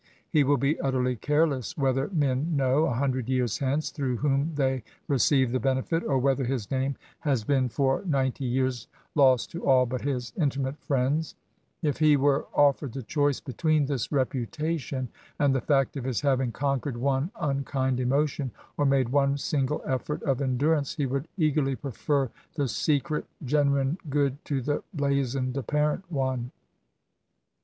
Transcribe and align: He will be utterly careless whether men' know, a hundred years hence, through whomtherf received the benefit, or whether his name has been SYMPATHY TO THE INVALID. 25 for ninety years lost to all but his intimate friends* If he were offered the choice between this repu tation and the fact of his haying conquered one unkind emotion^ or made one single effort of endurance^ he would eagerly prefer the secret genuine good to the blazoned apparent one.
He 0.27 0.43
will 0.43 0.57
be 0.57 0.79
utterly 0.81 1.15
careless 1.15 1.77
whether 1.77 2.07
men' 2.11 2.55
know, 2.55 2.85
a 2.85 2.93
hundred 2.95 3.29
years 3.29 3.59
hence, 3.59 3.91
through 3.91 4.17
whomtherf 4.17 4.81
received 5.07 5.51
the 5.51 5.59
benefit, 5.59 6.03
or 6.03 6.17
whether 6.17 6.43
his 6.43 6.71
name 6.71 6.95
has 7.19 7.43
been 7.43 7.69
SYMPATHY 7.69 7.75
TO 7.75 7.77
THE 7.77 7.83
INVALID. 7.83 8.01
25 8.01 8.09
for 8.09 8.17
ninety 8.17 8.45
years 8.45 8.87
lost 9.13 9.51
to 9.51 9.63
all 9.63 9.85
but 9.85 10.01
his 10.01 10.33
intimate 10.35 10.79
friends* 10.81 11.35
If 11.83 11.99
he 11.99 12.17
were 12.17 12.47
offered 12.51 12.93
the 12.93 13.03
choice 13.03 13.39
between 13.39 13.85
this 13.85 14.07
repu 14.07 14.49
tation 14.49 15.09
and 15.37 15.53
the 15.53 15.61
fact 15.61 15.95
of 15.95 16.05
his 16.05 16.21
haying 16.21 16.51
conquered 16.51 16.97
one 16.97 17.29
unkind 17.39 17.99
emotion^ 17.99 18.49
or 18.77 18.87
made 18.87 19.09
one 19.09 19.37
single 19.37 19.83
effort 19.85 20.23
of 20.23 20.39
endurance^ 20.39 20.95
he 20.95 21.05
would 21.05 21.27
eagerly 21.37 21.75
prefer 21.75 22.31
the 22.55 22.67
secret 22.67 23.25
genuine 23.45 23.99
good 24.09 24.43
to 24.45 24.61
the 24.63 24.81
blazoned 24.95 25.55
apparent 25.57 26.11
one. 26.11 26.49